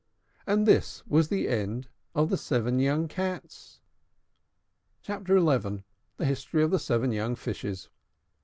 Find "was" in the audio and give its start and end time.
1.05-1.27